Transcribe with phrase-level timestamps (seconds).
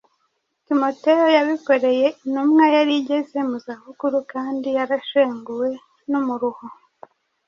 [0.65, 5.69] Timoteyo yabikoreye intumwa yari igeze mu za bukuru kandi yarashenguwe
[6.09, 6.65] n’umuruho.